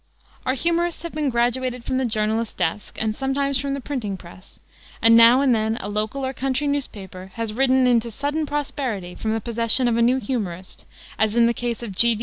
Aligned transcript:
Our 0.47 0.55
humorists 0.55 1.03
have 1.03 1.11
been 1.11 1.29
graduated 1.29 1.83
from 1.83 1.99
the 1.99 2.05
journalist's 2.05 2.55
desk 2.55 2.97
and 2.99 3.15
sometimes 3.15 3.59
from 3.59 3.75
the 3.75 3.79
printing 3.79 4.17
press, 4.17 4.59
and 4.99 5.15
now 5.15 5.41
and 5.41 5.53
then 5.53 5.77
a 5.79 5.89
local 5.89 6.25
or 6.25 6.33
country 6.33 6.65
newspaper 6.65 7.29
has 7.35 7.53
risen 7.53 7.85
into 7.85 8.09
sudden 8.09 8.47
prosperity 8.47 9.13
from 9.13 9.33
the 9.33 9.39
possession 9.41 9.87
of 9.87 9.97
a 9.97 10.01
new 10.01 10.17
humorist, 10.17 10.85
as 11.19 11.35
in 11.35 11.45
the 11.45 11.53
case 11.53 11.83
of 11.83 11.91
G. 11.95 12.19